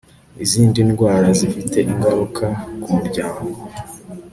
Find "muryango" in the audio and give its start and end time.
2.97-3.47